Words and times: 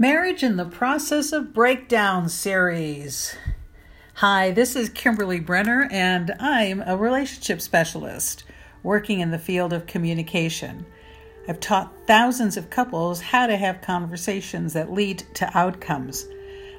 Marriage 0.00 0.42
in 0.42 0.56
the 0.56 0.64
Process 0.64 1.30
of 1.30 1.52
Breakdown 1.52 2.26
series. 2.30 3.36
Hi, 4.14 4.50
this 4.50 4.74
is 4.74 4.88
Kimberly 4.88 5.40
Brenner, 5.40 5.90
and 5.92 6.34
I'm 6.40 6.82
a 6.86 6.96
relationship 6.96 7.60
specialist 7.60 8.44
working 8.82 9.20
in 9.20 9.30
the 9.30 9.38
field 9.38 9.74
of 9.74 9.86
communication. 9.86 10.86
I've 11.46 11.60
taught 11.60 11.92
thousands 12.06 12.56
of 12.56 12.70
couples 12.70 13.20
how 13.20 13.46
to 13.46 13.58
have 13.58 13.82
conversations 13.82 14.72
that 14.72 14.90
lead 14.90 15.22
to 15.34 15.54
outcomes. 15.54 16.26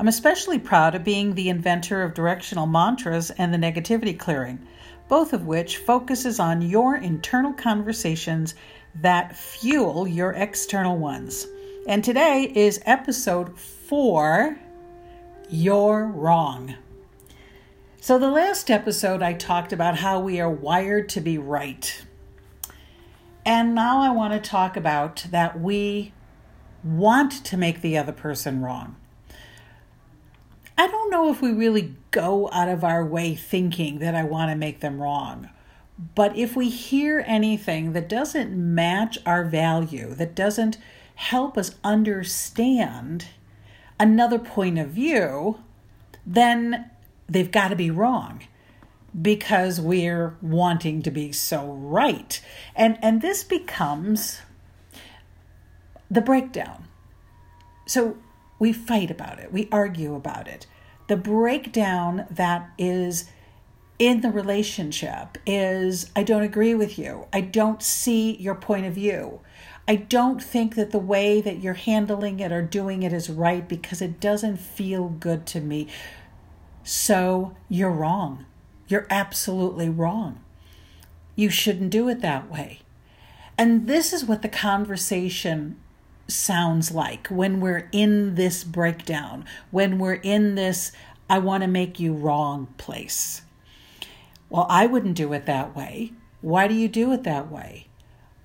I'm 0.00 0.08
especially 0.08 0.58
proud 0.58 0.96
of 0.96 1.04
being 1.04 1.36
the 1.36 1.50
inventor 1.50 2.02
of 2.02 2.14
directional 2.14 2.66
mantras 2.66 3.30
and 3.30 3.54
the 3.54 3.58
negativity 3.58 4.18
clearing, 4.18 4.58
both 5.06 5.32
of 5.32 5.46
which 5.46 5.76
focuses 5.76 6.40
on 6.40 6.62
your 6.62 6.96
internal 6.96 7.52
conversations 7.52 8.56
that 8.96 9.36
fuel 9.36 10.08
your 10.08 10.32
external 10.32 10.98
ones. 10.98 11.46
And 11.86 12.02
today 12.02 12.50
is 12.54 12.80
episode 12.86 13.58
four 13.58 14.58
You're 15.50 16.06
Wrong. 16.06 16.76
So, 18.00 18.18
the 18.18 18.30
last 18.30 18.70
episode, 18.70 19.22
I 19.22 19.34
talked 19.34 19.70
about 19.70 19.98
how 19.98 20.18
we 20.18 20.40
are 20.40 20.48
wired 20.48 21.10
to 21.10 21.20
be 21.20 21.36
right. 21.36 22.02
And 23.44 23.74
now 23.74 24.00
I 24.00 24.08
want 24.12 24.32
to 24.32 24.50
talk 24.50 24.78
about 24.78 25.26
that 25.30 25.60
we 25.60 26.14
want 26.82 27.44
to 27.44 27.56
make 27.58 27.82
the 27.82 27.98
other 27.98 28.12
person 28.12 28.62
wrong. 28.62 28.96
I 30.78 30.86
don't 30.86 31.10
know 31.10 31.30
if 31.30 31.42
we 31.42 31.52
really 31.52 31.94
go 32.12 32.48
out 32.50 32.70
of 32.70 32.82
our 32.82 33.04
way 33.04 33.34
thinking 33.34 33.98
that 33.98 34.14
I 34.14 34.24
want 34.24 34.50
to 34.50 34.56
make 34.56 34.80
them 34.80 35.02
wrong. 35.02 35.50
But 36.14 36.34
if 36.34 36.56
we 36.56 36.70
hear 36.70 37.22
anything 37.26 37.92
that 37.92 38.08
doesn't 38.08 38.52
match 38.52 39.18
our 39.26 39.44
value, 39.44 40.14
that 40.14 40.34
doesn't 40.34 40.78
help 41.14 41.56
us 41.56 41.76
understand 41.82 43.26
another 43.98 44.38
point 44.38 44.78
of 44.78 44.90
view, 44.90 45.58
then 46.26 46.90
they've 47.28 47.50
got 47.50 47.68
to 47.68 47.76
be 47.76 47.90
wrong 47.90 48.42
because 49.20 49.80
we're 49.80 50.36
wanting 50.42 51.02
to 51.02 51.10
be 51.10 51.32
so 51.32 51.72
right. 51.72 52.40
And 52.74 52.98
and 53.02 53.22
this 53.22 53.44
becomes 53.44 54.40
the 56.10 56.20
breakdown. 56.20 56.84
So 57.86 58.16
we 58.58 58.72
fight 58.72 59.10
about 59.10 59.38
it, 59.38 59.52
we 59.52 59.68
argue 59.70 60.14
about 60.14 60.48
it. 60.48 60.66
The 61.06 61.16
breakdown 61.16 62.26
that 62.30 62.70
is 62.78 63.30
in 63.98 64.22
the 64.22 64.30
relationship 64.30 65.38
is 65.46 66.10
I 66.16 66.22
don't 66.22 66.42
agree 66.42 66.74
with 66.74 66.98
you. 66.98 67.26
I 67.32 67.42
don't 67.42 67.82
see 67.82 68.36
your 68.36 68.54
point 68.54 68.86
of 68.86 68.94
view. 68.94 69.40
I 69.86 69.96
don't 69.96 70.42
think 70.42 70.76
that 70.76 70.92
the 70.92 70.98
way 70.98 71.42
that 71.42 71.60
you're 71.60 71.74
handling 71.74 72.40
it 72.40 72.50
or 72.50 72.62
doing 72.62 73.02
it 73.02 73.12
is 73.12 73.28
right 73.28 73.68
because 73.68 74.00
it 74.00 74.18
doesn't 74.18 74.56
feel 74.56 75.08
good 75.08 75.46
to 75.48 75.60
me. 75.60 75.88
So 76.82 77.54
you're 77.68 77.90
wrong. 77.90 78.46
You're 78.88 79.06
absolutely 79.10 79.90
wrong. 79.90 80.40
You 81.36 81.50
shouldn't 81.50 81.90
do 81.90 82.08
it 82.08 82.22
that 82.22 82.50
way. 82.50 82.80
And 83.58 83.86
this 83.86 84.12
is 84.12 84.24
what 84.24 84.42
the 84.42 84.48
conversation 84.48 85.76
sounds 86.26 86.90
like 86.90 87.26
when 87.28 87.60
we're 87.60 87.88
in 87.92 88.36
this 88.36 88.64
breakdown, 88.64 89.44
when 89.70 89.98
we're 89.98 90.14
in 90.14 90.54
this, 90.54 90.92
I 91.28 91.38
want 91.38 91.62
to 91.62 91.68
make 91.68 92.00
you 92.00 92.14
wrong 92.14 92.72
place. 92.78 93.42
Well, 94.48 94.66
I 94.70 94.86
wouldn't 94.86 95.16
do 95.16 95.32
it 95.34 95.44
that 95.46 95.76
way. 95.76 96.12
Why 96.40 96.68
do 96.68 96.74
you 96.74 96.88
do 96.88 97.12
it 97.12 97.22
that 97.24 97.50
way? 97.50 97.88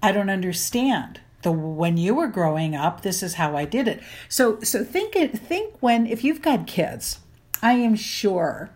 I 0.01 0.11
don't 0.11 0.29
understand 0.29 1.21
the 1.41 1.51
when 1.51 1.97
you 1.97 2.13
were 2.13 2.27
growing 2.27 2.75
up 2.75 3.01
this 3.01 3.23
is 3.23 3.35
how 3.35 3.55
i 3.55 3.65
did 3.65 3.87
it. 3.87 4.01
So 4.27 4.59
so 4.61 4.83
think 4.83 5.15
it 5.15 5.37
think 5.37 5.75
when 5.79 6.05
if 6.05 6.23
you've 6.23 6.41
got 6.41 6.67
kids 6.67 7.19
i 7.61 7.73
am 7.73 7.95
sure 7.95 8.69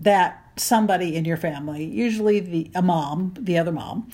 that 0.00 0.52
somebody 0.56 1.16
in 1.16 1.24
your 1.24 1.36
family 1.36 1.84
usually 1.84 2.40
the 2.40 2.70
a 2.74 2.82
mom 2.82 3.34
the 3.38 3.56
other 3.56 3.72
mom 3.72 4.10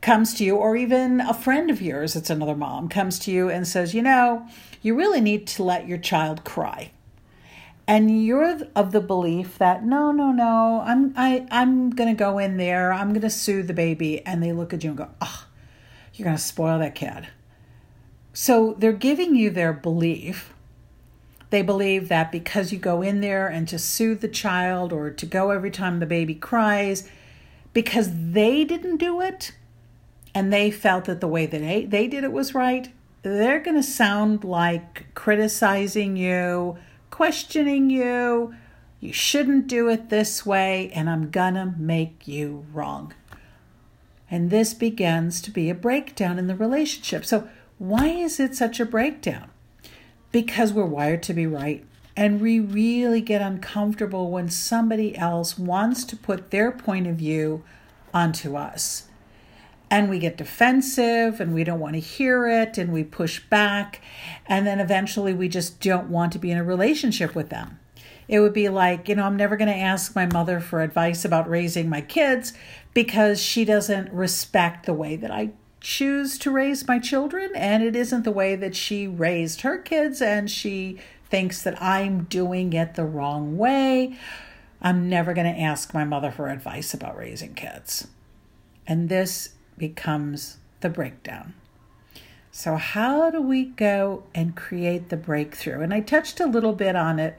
comes 0.00 0.32
to 0.34 0.44
you 0.44 0.56
or 0.56 0.76
even 0.76 1.20
a 1.20 1.34
friend 1.34 1.70
of 1.70 1.82
yours 1.82 2.16
it's 2.16 2.30
another 2.30 2.56
mom 2.56 2.88
comes 2.88 3.18
to 3.18 3.30
you 3.30 3.50
and 3.50 3.66
says 3.66 3.94
you 3.94 4.00
know 4.00 4.46
you 4.82 4.94
really 4.94 5.20
need 5.20 5.46
to 5.46 5.62
let 5.62 5.86
your 5.86 5.98
child 5.98 6.44
cry. 6.44 6.90
And 7.86 8.24
you're 8.24 8.58
of 8.74 8.92
the 8.92 9.00
belief 9.00 9.58
that 9.58 9.84
no 9.84 10.12
no 10.12 10.30
no 10.30 10.80
i'm 10.84 11.12
i 11.16 11.44
i'm 11.50 11.90
to 11.90 12.14
go 12.14 12.38
in 12.38 12.56
there 12.56 12.92
i'm 12.92 13.12
to 13.12 13.28
soothe 13.28 13.66
the 13.66 13.74
baby 13.74 14.24
and 14.24 14.40
they 14.40 14.52
look 14.52 14.72
at 14.72 14.84
you 14.84 14.90
and 14.90 14.98
go 14.98 15.08
oh 15.20 15.46
you're 16.14 16.30
to 16.30 16.38
spoil 16.38 16.78
that 16.78 16.94
kid 16.94 17.26
so 18.42 18.74
they're 18.78 18.94
giving 18.94 19.36
you 19.36 19.50
their 19.50 19.74
belief. 19.74 20.54
They 21.50 21.60
believe 21.60 22.08
that 22.08 22.32
because 22.32 22.72
you 22.72 22.78
go 22.78 23.02
in 23.02 23.20
there 23.20 23.46
and 23.46 23.68
to 23.68 23.78
soothe 23.78 24.22
the 24.22 24.28
child 24.28 24.94
or 24.94 25.10
to 25.10 25.26
go 25.26 25.50
every 25.50 25.70
time 25.70 26.00
the 26.00 26.06
baby 26.06 26.34
cries, 26.34 27.06
because 27.74 28.08
they 28.32 28.64
didn't 28.64 28.96
do 28.96 29.20
it 29.20 29.52
and 30.34 30.50
they 30.50 30.70
felt 30.70 31.04
that 31.04 31.20
the 31.20 31.28
way 31.28 31.44
that 31.44 31.58
they, 31.58 31.84
they 31.84 32.06
did 32.06 32.24
it 32.24 32.32
was 32.32 32.54
right, 32.54 32.90
they're 33.20 33.60
going 33.60 33.76
to 33.76 33.82
sound 33.82 34.42
like 34.42 35.14
criticizing 35.14 36.16
you, 36.16 36.78
questioning 37.10 37.90
you. 37.90 38.54
You 39.00 39.12
shouldn't 39.12 39.66
do 39.66 39.90
it 39.90 40.08
this 40.08 40.46
way, 40.46 40.90
and 40.94 41.10
I'm 41.10 41.30
going 41.30 41.54
to 41.54 41.74
make 41.76 42.26
you 42.26 42.64
wrong. 42.72 43.12
And 44.30 44.48
this 44.48 44.72
begins 44.72 45.42
to 45.42 45.50
be 45.50 45.68
a 45.68 45.74
breakdown 45.74 46.38
in 46.38 46.46
the 46.46 46.56
relationship. 46.56 47.26
So, 47.26 47.46
why 47.80 48.08
is 48.08 48.38
it 48.38 48.54
such 48.54 48.78
a 48.78 48.84
breakdown? 48.84 49.50
Because 50.32 50.70
we're 50.70 50.84
wired 50.84 51.22
to 51.22 51.32
be 51.32 51.46
right. 51.46 51.82
And 52.14 52.38
we 52.38 52.60
really 52.60 53.22
get 53.22 53.40
uncomfortable 53.40 54.30
when 54.30 54.50
somebody 54.50 55.16
else 55.16 55.58
wants 55.58 56.04
to 56.04 56.16
put 56.16 56.50
their 56.50 56.70
point 56.70 57.06
of 57.06 57.16
view 57.16 57.64
onto 58.12 58.54
us. 58.54 59.08
And 59.90 60.10
we 60.10 60.18
get 60.18 60.36
defensive 60.36 61.40
and 61.40 61.54
we 61.54 61.64
don't 61.64 61.80
want 61.80 61.94
to 61.94 62.00
hear 62.00 62.46
it 62.46 62.76
and 62.76 62.92
we 62.92 63.02
push 63.02 63.40
back. 63.48 64.02
And 64.44 64.66
then 64.66 64.78
eventually 64.78 65.32
we 65.32 65.48
just 65.48 65.80
don't 65.80 66.10
want 66.10 66.34
to 66.34 66.38
be 66.38 66.50
in 66.50 66.58
a 66.58 66.64
relationship 66.64 67.34
with 67.34 67.48
them. 67.48 67.78
It 68.28 68.40
would 68.40 68.52
be 68.52 68.68
like, 68.68 69.08
you 69.08 69.14
know, 69.14 69.24
I'm 69.24 69.38
never 69.38 69.56
going 69.56 69.72
to 69.72 69.74
ask 69.74 70.14
my 70.14 70.26
mother 70.26 70.60
for 70.60 70.82
advice 70.82 71.24
about 71.24 71.48
raising 71.48 71.88
my 71.88 72.02
kids 72.02 72.52
because 72.92 73.40
she 73.40 73.64
doesn't 73.64 74.12
respect 74.12 74.84
the 74.84 74.92
way 74.92 75.16
that 75.16 75.30
I 75.30 75.52
choose 75.80 76.38
to 76.38 76.50
raise 76.50 76.86
my 76.86 76.98
children, 76.98 77.50
and 77.54 77.82
it 77.82 77.96
isn't 77.96 78.24
the 78.24 78.30
way 78.30 78.54
that 78.56 78.76
she 78.76 79.06
raised 79.06 79.62
her 79.62 79.78
kids, 79.78 80.20
and 80.20 80.50
she 80.50 80.98
thinks 81.28 81.62
that 81.62 81.80
I'm 81.82 82.24
doing 82.24 82.72
it 82.72 82.94
the 82.94 83.04
wrong 83.04 83.56
way. 83.56 84.16
I'm 84.82 85.08
never 85.08 85.34
going 85.34 85.52
to 85.52 85.60
ask 85.60 85.94
my 85.94 86.04
mother 86.04 86.30
for 86.30 86.48
advice 86.48 86.94
about 86.94 87.16
raising 87.16 87.54
kids. 87.54 88.08
And 88.86 89.08
this 89.08 89.50
becomes 89.76 90.58
the 90.80 90.88
breakdown. 90.88 91.54
So, 92.52 92.76
how 92.76 93.30
do 93.30 93.40
we 93.40 93.64
go 93.64 94.24
and 94.34 94.56
create 94.56 95.08
the 95.08 95.16
breakthrough? 95.16 95.82
And 95.82 95.94
I 95.94 96.00
touched 96.00 96.40
a 96.40 96.46
little 96.46 96.72
bit 96.72 96.96
on 96.96 97.20
it 97.20 97.38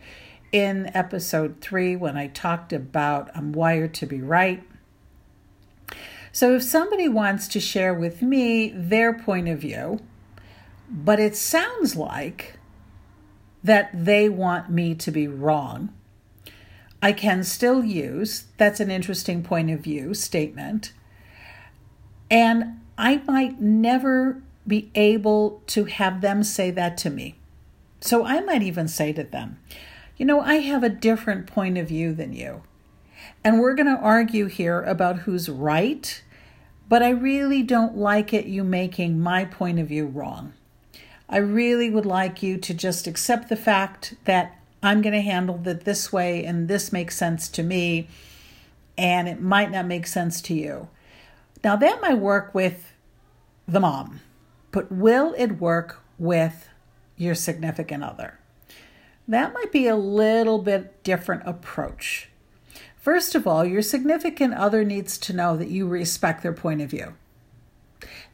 in 0.52 0.90
episode 0.96 1.58
three 1.62 1.96
when 1.96 2.16
I 2.16 2.28
talked 2.28 2.72
about 2.72 3.30
I'm 3.36 3.52
wired 3.52 3.94
to 3.96 4.06
be 4.06 4.22
right. 4.22 4.64
So 6.32 6.56
if 6.56 6.64
somebody 6.64 7.08
wants 7.10 7.48
to 7.50 7.60
share 7.60 7.94
with 7.94 8.22
me 8.22 8.72
their 8.76 9.14
point 9.14 9.50
of 9.50 9.60
view, 9.60 10.00
but 10.90 11.20
it 11.20 11.36
sounds 11.36 11.96
like 11.96 12.58
that 13.64 13.90
they 13.94 14.30
want 14.30 14.70
me 14.70 14.96
to 14.96 15.12
be 15.12 15.28
wrong, 15.28 15.94
I 17.02 17.12
can 17.14 17.44
still 17.44 17.84
use 17.84 18.46
that's 18.58 18.80
an 18.80 18.92
interesting 18.92 19.44
point 19.44 19.72
of 19.72 19.82
view 19.82 20.14
statement. 20.14 20.94
And 22.30 22.80
I 22.98 23.18
might 23.28 23.60
never 23.60 24.42
be 24.66 24.92
able 24.96 25.62
to 25.68 25.86
have 25.86 26.22
them 26.22 26.44
say 26.44 26.72
that 26.72 26.98
to 26.98 27.10
me. 27.10 27.36
So 28.00 28.26
I 28.26 28.40
might 28.42 28.62
even 28.62 28.88
say 28.88 29.12
to 29.14 29.24
them, 29.24 29.60
you 30.18 30.26
know, 30.26 30.42
I 30.42 30.56
have 30.56 30.84
a 30.84 30.90
different 30.90 31.48
point 31.48 31.78
of 31.78 31.88
view 31.88 32.14
than 32.14 32.34
you. 32.34 32.64
And 33.44 33.60
we're 33.60 33.76
going 33.76 33.94
to 33.94 34.02
argue 34.02 34.46
here 34.46 34.82
about 34.84 35.20
who's 35.20 35.50
right, 35.50 36.22
but 36.88 37.02
I 37.02 37.10
really 37.10 37.64
don't 37.64 37.98
like 37.98 38.34
it 38.34 38.46
you 38.46 38.64
making 38.64 39.20
my 39.20 39.46
point 39.46 39.80
of 39.80 39.88
view 39.88 40.08
wrong. 40.08 40.54
I 41.30 41.38
really 41.38 41.90
would 41.90 42.06
like 42.06 42.44
you 42.44 42.58
to 42.58 42.74
just 42.74 43.08
accept 43.08 43.50
the 43.50 43.56
fact 43.56 44.16
that 44.26 44.58
I'm 44.84 45.02
going 45.02 45.14
to 45.14 45.22
handle 45.22 45.62
it 45.66 45.86
this 45.86 46.12
way 46.12 46.44
and 46.44 46.68
this 46.68 46.92
makes 46.92 47.16
sense 47.16 47.48
to 47.50 47.64
me 47.64 48.10
and 48.98 49.28
it 49.28 49.40
might 49.40 49.72
not 49.72 49.86
make 49.86 50.08
sense 50.08 50.42
to 50.42 50.54
you. 50.54 50.90
Now, 51.64 51.76
that 51.76 52.02
might 52.02 52.18
work 52.18 52.54
with 52.54 52.94
the 53.68 53.80
mom, 53.80 54.20
but 54.72 54.92
will 54.92 55.34
it 55.38 55.60
work 55.60 56.02
with 56.18 56.68
your 57.16 57.36
significant 57.36 58.04
other? 58.04 58.40
That 59.28 59.54
might 59.54 59.72
be 59.72 59.88
a 59.88 59.96
little 59.96 60.60
bit 60.60 61.04
different 61.04 61.44
approach. 61.46 62.31
First 63.02 63.34
of 63.34 63.48
all, 63.48 63.66
your 63.66 63.82
significant 63.82 64.54
other 64.54 64.84
needs 64.84 65.18
to 65.18 65.34
know 65.34 65.58
that 65.58 65.70
you 65.70 65.88
respect 65.88 66.44
their 66.44 66.54
point 66.54 66.82
of 66.82 66.92
view. 66.92 67.16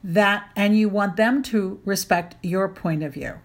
That 0.04 0.50
and 0.58 0.78
you 0.78 0.90
want 0.90 1.16
them 1.16 1.42
to 1.44 1.80
respect 1.86 2.36
your 2.44 2.68
point 2.68 3.02
of 3.02 3.14
view. 3.14 3.36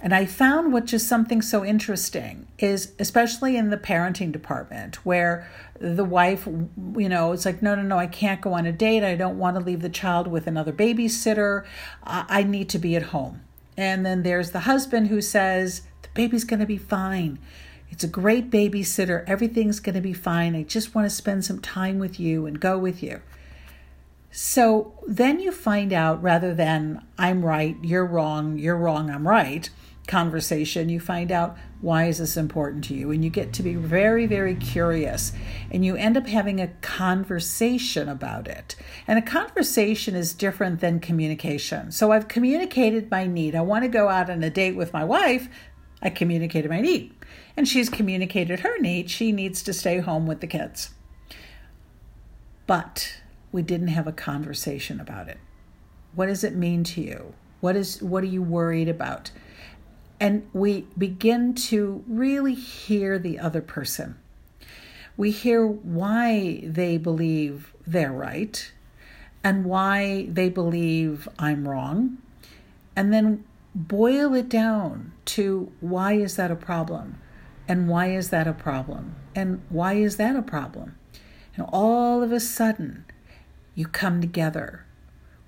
And 0.00 0.14
I 0.14 0.24
found 0.24 0.72
which 0.72 0.94
is 0.94 1.04
something 1.04 1.42
so 1.42 1.64
interesting 1.64 2.46
is, 2.60 2.92
especially 3.00 3.56
in 3.56 3.70
the 3.70 3.76
parenting 3.76 4.30
department, 4.30 5.04
where 5.04 5.50
the 5.80 6.04
wife, 6.04 6.46
you 6.46 7.08
know, 7.08 7.32
it's 7.32 7.44
like, 7.44 7.60
no, 7.60 7.74
no, 7.74 7.82
no, 7.82 7.98
I 7.98 8.06
can't 8.06 8.40
go 8.40 8.52
on 8.52 8.66
a 8.66 8.72
date. 8.72 9.02
I 9.02 9.16
don't 9.16 9.38
want 9.38 9.56
to 9.56 9.64
leave 9.64 9.82
the 9.82 9.88
child 9.88 10.28
with 10.28 10.46
another 10.46 10.72
babysitter. 10.72 11.64
I 12.04 12.44
need 12.44 12.68
to 12.68 12.78
be 12.78 12.94
at 12.94 13.02
home. 13.04 13.40
And 13.76 14.06
then 14.06 14.22
there's 14.22 14.52
the 14.52 14.60
husband 14.60 15.08
who 15.08 15.20
says, 15.20 15.82
the 16.02 16.08
baby's 16.14 16.44
going 16.44 16.60
to 16.60 16.66
be 16.66 16.78
fine. 16.78 17.40
It's 17.90 18.04
a 18.04 18.08
great 18.08 18.50
babysitter. 18.50 19.24
Everything's 19.28 19.80
going 19.80 19.94
to 19.94 20.00
be 20.00 20.12
fine. 20.12 20.56
I 20.56 20.62
just 20.62 20.94
want 20.94 21.06
to 21.06 21.14
spend 21.14 21.44
some 21.44 21.60
time 21.60 21.98
with 21.98 22.18
you 22.18 22.46
and 22.46 22.58
go 22.58 22.78
with 22.78 23.02
you. 23.02 23.20
So 24.30 24.94
then 25.06 25.38
you 25.38 25.52
find 25.52 25.92
out 25.92 26.20
rather 26.20 26.52
than 26.54 27.04
I'm 27.16 27.44
right, 27.44 27.76
you're 27.82 28.04
wrong, 28.04 28.58
you're 28.58 28.76
wrong, 28.76 29.10
I'm 29.10 29.28
right 29.28 29.70
conversation, 30.06 30.88
you 30.88 31.00
find 31.00 31.32
out 31.32 31.56
why 31.80 32.06
is 32.06 32.18
this 32.18 32.36
important 32.36 32.84
to 32.84 32.94
you 32.94 33.10
and 33.10 33.24
you 33.24 33.30
get 33.30 33.52
to 33.52 33.62
be 33.62 33.74
very 33.74 34.26
very 34.26 34.54
curious 34.54 35.32
and 35.70 35.84
you 35.84 35.96
end 35.96 36.16
up 36.16 36.26
having 36.26 36.60
a 36.60 36.68
conversation 36.82 38.08
about 38.08 38.46
it. 38.46 38.76
And 39.06 39.18
a 39.18 39.22
conversation 39.22 40.14
is 40.14 40.34
different 40.34 40.80
than 40.80 41.00
communication. 41.00 41.90
So 41.90 42.12
I've 42.12 42.28
communicated 42.28 43.10
my 43.10 43.26
need. 43.26 43.54
I 43.54 43.62
want 43.62 43.84
to 43.84 43.88
go 43.88 44.08
out 44.08 44.30
on 44.30 44.42
a 44.42 44.50
date 44.50 44.76
with 44.76 44.92
my 44.92 45.04
wife. 45.04 45.48
I 46.04 46.10
communicated 46.10 46.70
my 46.70 46.80
need. 46.80 47.12
And 47.56 47.66
she's 47.66 47.88
communicated 47.88 48.60
her 48.60 48.78
need. 48.78 49.10
She 49.10 49.32
needs 49.32 49.62
to 49.64 49.72
stay 49.72 49.98
home 49.98 50.26
with 50.26 50.40
the 50.40 50.46
kids. 50.46 50.90
But 52.66 53.20
we 53.50 53.62
didn't 53.62 53.88
have 53.88 54.06
a 54.06 54.12
conversation 54.12 55.00
about 55.00 55.28
it. 55.28 55.38
What 56.14 56.26
does 56.26 56.44
it 56.44 56.54
mean 56.54 56.84
to 56.84 57.00
you? 57.00 57.34
What 57.60 57.74
is 57.74 58.02
what 58.02 58.22
are 58.22 58.28
you 58.28 58.42
worried 58.42 58.88
about? 58.88 59.30
and 60.20 60.48
we 60.52 60.86
begin 60.96 61.54
to 61.54 62.04
really 62.06 62.54
hear 62.54 63.18
the 63.18 63.38
other 63.38 63.60
person. 63.60 64.16
We 65.16 65.30
hear 65.30 65.66
why 65.66 66.62
they 66.64 66.96
believe 66.98 67.74
they're 67.86 68.12
right 68.12 68.72
and 69.42 69.64
why 69.64 70.26
they 70.30 70.48
believe 70.48 71.28
I'm 71.38 71.68
wrong, 71.68 72.18
and 72.96 73.12
then 73.12 73.44
boil 73.74 74.34
it 74.34 74.48
down 74.48 75.12
to 75.24 75.72
why 75.80 76.14
is 76.14 76.36
that 76.36 76.50
a 76.50 76.56
problem? 76.56 77.20
And 77.66 77.88
why 77.88 78.08
is 78.08 78.30
that 78.30 78.46
a 78.46 78.52
problem? 78.52 79.16
And 79.34 79.62
why 79.68 79.94
is 79.94 80.16
that 80.16 80.36
a 80.36 80.42
problem? 80.42 80.96
And 81.56 81.66
all 81.72 82.22
of 82.22 82.30
a 82.30 82.40
sudden, 82.40 83.04
you 83.74 83.86
come 83.86 84.20
together 84.20 84.84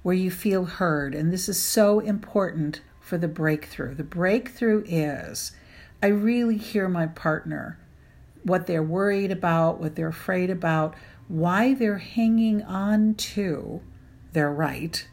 where 0.02 0.14
you 0.14 0.30
feel 0.30 0.64
heard. 0.64 1.14
And 1.14 1.32
this 1.32 1.48
is 1.48 1.62
so 1.62 2.00
important 2.00 2.80
for 3.00 3.18
the 3.18 3.28
breakthrough. 3.28 3.94
The 3.94 4.04
breakthrough 4.04 4.84
is 4.86 5.52
I 6.02 6.08
really 6.08 6.56
hear 6.56 6.88
my 6.88 7.06
partner, 7.06 7.78
what 8.42 8.66
they're 8.66 8.82
worried 8.82 9.30
about, 9.30 9.80
what 9.80 9.94
they're 9.94 10.08
afraid 10.08 10.50
about, 10.50 10.94
why 11.28 11.74
they're 11.74 11.98
hanging 11.98 12.62
on 12.62 13.14
to 13.14 13.82
their 14.32 14.52
right, 14.52 15.06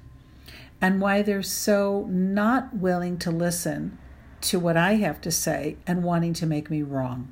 and 0.83 1.00
why 1.00 1.21
they're 1.21 1.41
so 1.41 2.06
not 2.09 2.75
willing 2.75 3.18
to 3.18 3.31
listen 3.31 3.97
to 4.41 4.59
what 4.59 4.75
I 4.75 4.95
have 4.95 5.21
to 5.21 5.31
say 5.31 5.77
and 5.88 6.03
wanting 6.03 6.33
to 6.33 6.45
make 6.45 6.69
me 6.69 6.81
wrong. 6.81 7.31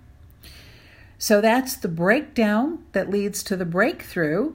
So 1.18 1.42
that's 1.42 1.76
the 1.76 1.90
breakdown 1.90 2.86
that 2.94 3.10
leads 3.10 3.44
to 3.44 3.58
the 3.58 3.66
breakthrough 3.66 4.54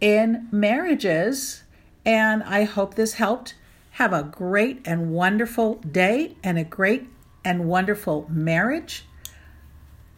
in 0.00 0.48
marriages. 0.50 1.62
And 2.04 2.42
I 2.42 2.64
hope 2.64 2.96
this 2.96 3.14
helped 3.14 3.54
have 3.92 4.12
a 4.12 4.24
great 4.24 4.82
and 4.84 5.12
wonderful 5.12 5.76
day 5.76 6.36
and 6.42 6.58
a 6.58 6.64
great 6.64 7.06
and 7.44 7.68
wonderful 7.68 8.26
marriage. 8.28 9.04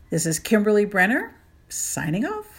This 0.09 0.25
is 0.25 0.39
Kimberly 0.39 0.87
Brenner 0.87 1.37
signing 1.69 2.25
off. 2.25 2.56